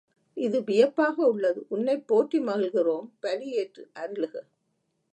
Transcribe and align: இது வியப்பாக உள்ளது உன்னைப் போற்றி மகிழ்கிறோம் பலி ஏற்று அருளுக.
இது 0.37 0.63
வியப்பாக 0.63 1.27
உள்ளது 1.27 1.65
உன்னைப் 1.69 2.07
போற்றி 2.07 2.39
மகிழ்கிறோம் 2.39 3.07
பலி 3.19 3.47
ஏற்று 3.53 3.89
அருளுக. 3.95 4.35